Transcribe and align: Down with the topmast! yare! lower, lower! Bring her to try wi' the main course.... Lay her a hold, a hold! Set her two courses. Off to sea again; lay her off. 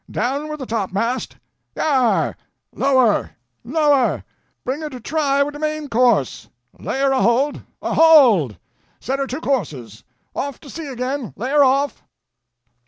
Down 0.09 0.47
with 0.47 0.57
the 0.57 0.65
topmast! 0.65 1.37
yare! 1.77 2.35
lower, 2.73 3.35
lower! 3.63 4.23
Bring 4.65 4.81
her 4.81 4.89
to 4.89 4.99
try 4.99 5.43
wi' 5.43 5.51
the 5.51 5.59
main 5.59 5.89
course.... 5.89 6.49
Lay 6.79 6.99
her 6.99 7.11
a 7.11 7.21
hold, 7.21 7.61
a 7.83 7.93
hold! 7.93 8.57
Set 8.99 9.19
her 9.19 9.27
two 9.27 9.41
courses. 9.41 10.03
Off 10.35 10.59
to 10.61 10.71
sea 10.71 10.87
again; 10.87 11.33
lay 11.37 11.51
her 11.51 11.63
off. 11.63 12.01